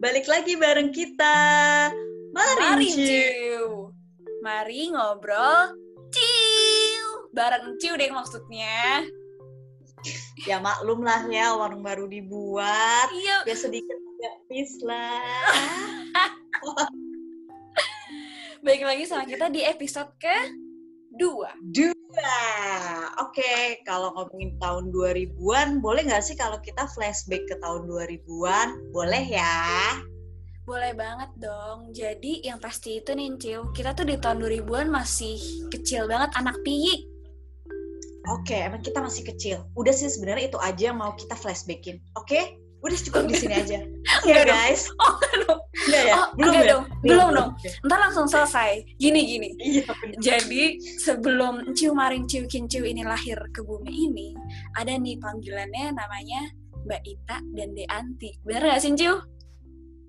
[0.00, 1.36] Balik lagi bareng kita.
[2.32, 3.92] Mari, Mari, Ciu.
[4.40, 5.76] Mari ngobrol,
[6.08, 7.28] Ciu.
[7.36, 9.04] Bareng Ciu deh maksudnya.
[10.48, 13.12] Ya maklum lah ya, warung baru dibuat.
[13.12, 14.00] Iya, Ya sedikit
[14.48, 15.20] peace lah.
[18.64, 20.36] balik lagi sama kita di episode ke
[21.20, 21.50] dua.
[21.70, 22.40] Dua.
[23.20, 28.90] Oke, kalau ngomongin tahun 2000-an, boleh nggak sih kalau kita flashback ke tahun 2000-an?
[28.90, 30.00] Boleh ya?
[30.64, 31.92] Boleh banget dong.
[31.92, 33.68] Jadi yang pasti itu nih, Ciu.
[33.76, 35.36] Kita tuh di tahun 2000-an masih
[35.68, 37.06] kecil banget, anak piyik.
[38.28, 39.64] Oke, emang kita masih kecil.
[39.74, 41.98] Udah sih sebenarnya itu aja yang mau kita flashbackin.
[42.20, 42.60] Oke?
[42.80, 43.78] Udah cukup di sini aja.
[44.20, 44.56] Oke Enggak dong.
[44.56, 44.82] guys.
[45.00, 45.14] Oh.
[45.88, 46.14] Enggak ya?
[46.16, 46.72] Oh, belum enggak ya?
[46.72, 46.84] dong.
[47.00, 47.50] Belum dong.
[47.56, 47.68] Oke.
[47.86, 48.84] Ntar langsung selesai.
[49.00, 49.50] Gini, gini.
[49.56, 49.88] Iya.
[50.20, 54.28] Jadi sebelum Ciu Maring Ciu Ciu ini lahir ke bumi ini,
[54.76, 56.42] ada nih panggilannya namanya
[56.84, 58.30] Mbak Ita dan De Anti.
[58.44, 59.16] Bener gak sih Ciu?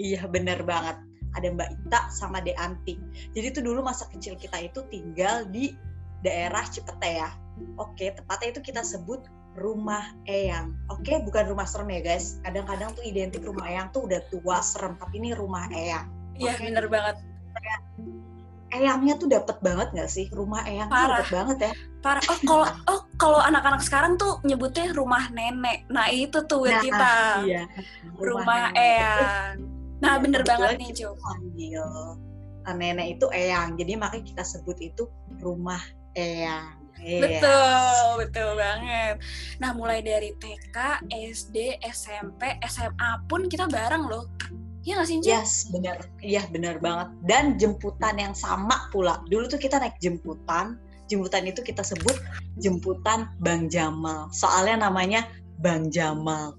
[0.00, 0.96] Iya bener banget.
[1.36, 2.96] Ada Mbak Ita sama De Anti.
[3.36, 5.76] Jadi itu dulu masa kecil kita itu tinggal di
[6.24, 7.30] daerah Cipete ya.
[7.76, 9.26] Oke, tepatnya itu kita sebut
[9.58, 10.72] rumah Eyang.
[10.88, 12.38] Oke, bukan rumah serem ya guys.
[12.46, 16.17] Kadang-kadang tuh identik rumah Eyang tuh udah tua serem, tapi ini rumah Eyang.
[16.38, 17.16] Iya bener banget.
[18.68, 20.28] Eyangnya tuh dapet banget gak sih?
[20.28, 21.18] Rumah Eyang tuh Parah.
[21.24, 21.72] dapet banget ya.
[22.04, 22.22] Parah.
[22.28, 25.88] Oh kalau oh kalau anak-anak sekarang tuh nyebutnya rumah nenek.
[25.88, 27.14] Nah itu tuh Nah, kita.
[27.48, 27.64] Iya.
[28.20, 28.76] Rumah nenek.
[28.76, 29.54] Eyang.
[29.98, 31.10] Nah bener Kebetulan banget nih Ciu.
[31.16, 31.88] Panggil
[32.68, 33.68] uh, nenek itu Eyang.
[33.80, 35.08] Jadi makanya kita sebut itu
[35.40, 35.80] rumah
[36.12, 36.78] Eyang.
[36.98, 37.20] Iya.
[37.22, 39.22] Betul, betul banget.
[39.62, 44.26] Nah, mulai dari TK, SD, SMP, SMA pun kita bareng loh.
[44.88, 45.16] Iya gak sih?
[45.20, 46.00] Yes, benar.
[46.24, 47.12] Iya, benar banget.
[47.28, 49.20] Dan jemputan yang sama pula.
[49.28, 50.80] Dulu tuh kita naik jemputan.
[51.12, 52.16] Jemputan itu kita sebut
[52.56, 54.32] jemputan Bang Jamal.
[54.32, 55.28] Soalnya namanya
[55.60, 56.56] Bang Jamal.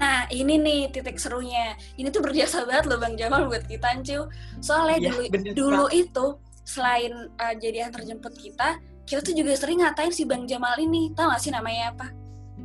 [0.00, 1.76] Nah, ini nih titik serunya.
[2.00, 4.24] Ini tuh berjasa banget loh Bang Jamal buat kita, Ciu.
[4.64, 6.26] Soalnya Iya, dulu bener dulu itu
[6.64, 11.12] selain uh, jadi antar jemput kita, kita tuh juga sering ngatain si Bang Jamal ini.
[11.12, 12.08] Tahu gak sih namanya apa?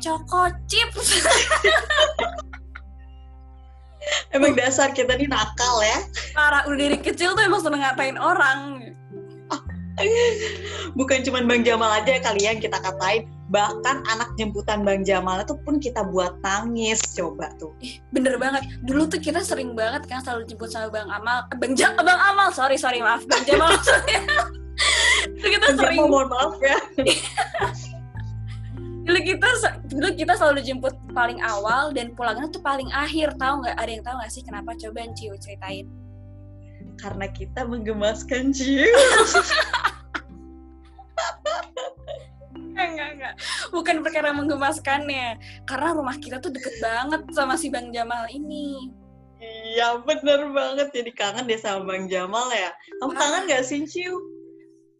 [0.00, 1.20] Choco Chips.
[4.34, 5.98] Emang dasar kita nih nakal ya.
[6.36, 8.88] Parah, udah dari kecil tuh emang seneng ngatain orang.
[10.94, 13.26] Bukan cuma Bang Jamal aja kali yang kita katain.
[13.50, 17.02] Bahkan anak jemputan Bang Jamal itu pun kita buat nangis.
[17.16, 17.74] Coba tuh.
[18.14, 18.62] Bener banget.
[18.86, 21.50] Dulu tuh kita sering banget kan selalu jemput sama Bang Amal.
[21.50, 23.26] Eh, Bang, ja Bang Amal, sorry, sorry, maaf.
[23.26, 23.74] Bang Jamal
[25.42, 26.78] kita Bang sering, Jamal mohon maaf ya.
[29.08, 29.48] dulu kita,
[29.88, 33.32] dulu kita selalu jemput paling awal dan pulangnya tuh paling akhir.
[33.40, 33.76] Tahu nggak?
[33.80, 34.76] Ada yang tahu nggak sih kenapa?
[34.76, 35.88] Coba Ciu ceritain.
[37.00, 38.84] Karena kita menggemaskan Ciu.
[42.78, 43.34] Enggak, enggak.
[43.74, 45.34] Bukan perkara menggemaskannya.
[45.66, 48.94] Karena rumah kita tuh deket banget sama si Bang Jamal ini.
[49.38, 52.70] Iya bener banget jadi kangen deh sama Bang Jamal ya.
[53.02, 53.18] Kamu Wah.
[53.18, 54.14] kangen gak sih Ciu?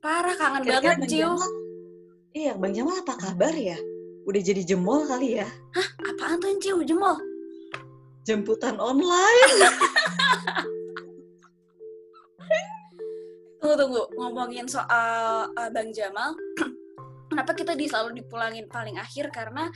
[0.02, 1.30] Parah, kangen Kira-kira banget, Bang Ciu.
[1.38, 1.56] Jamal-
[2.34, 3.78] Iya Bang Jamal apa kabar ya?
[4.28, 5.48] Udah jadi jemol kali ya?
[6.04, 6.84] Apaan tuh, Ciu?
[6.84, 7.16] Jemol?
[8.28, 9.52] Jemputan online.
[13.58, 14.02] Tunggu, tunggu.
[14.20, 16.36] Ngomongin soal uh, Bang Jamal,
[17.32, 19.32] kenapa kita di selalu dipulangin paling akhir?
[19.32, 19.66] Karena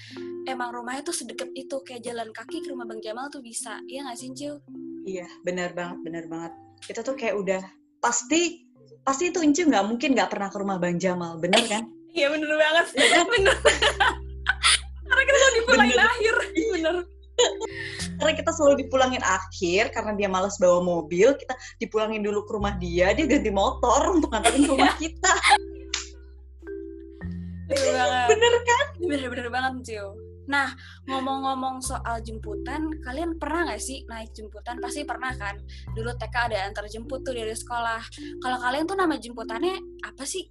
[0.45, 1.81] emang rumahnya tuh sedekat itu.
[1.83, 3.81] Kayak jalan kaki ke rumah Bang Jamal tuh bisa.
[3.89, 4.61] Iya nggak sih, Cil?
[5.03, 6.55] iya bener banget bener banget.
[6.79, 7.59] Kita tuh kayak udah
[7.99, 8.63] pasti
[9.03, 11.85] pasti itu Inci nggak mungkin nggak pernah ke rumah Bang Jamal, bener kan?
[12.13, 12.87] Iya, bener banget.
[12.93, 13.27] Iya kan?
[13.33, 13.57] bener.
[15.83, 16.07] Dipulangin Bener.
[16.07, 16.35] akhir.
[16.75, 16.97] Bener.
[18.23, 22.79] Karena kita selalu dipulangin akhir karena dia malas bawa mobil, kita dipulangin dulu ke rumah
[22.79, 25.33] dia, dia ganti motor untuk nganterin ke rumah kita.
[27.67, 28.27] Bener banget.
[28.31, 28.87] Bener kan?
[29.01, 30.09] Bener-bener banget, Cil.
[30.51, 30.75] Nah,
[31.07, 34.83] ngomong-ngomong soal jemputan, kalian pernah nggak sih naik jemputan?
[34.83, 35.59] Pasti pernah kan?
[35.95, 38.03] Dulu TK ada antar jemput tuh dari sekolah.
[38.43, 40.51] Kalau kalian tuh nama jemputannya apa sih?